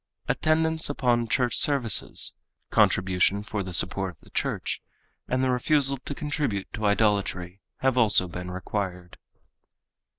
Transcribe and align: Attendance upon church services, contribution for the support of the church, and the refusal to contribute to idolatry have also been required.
Attendance 0.27 0.89
upon 0.89 1.27
church 1.27 1.55
services, 1.59 2.35
contribution 2.71 3.43
for 3.43 3.61
the 3.61 3.71
support 3.71 4.15
of 4.17 4.21
the 4.21 4.31
church, 4.31 4.81
and 5.27 5.43
the 5.43 5.51
refusal 5.51 5.99
to 6.05 6.15
contribute 6.15 6.65
to 6.73 6.87
idolatry 6.87 7.61
have 7.81 7.99
also 7.99 8.27
been 8.27 8.49
required. 8.49 9.17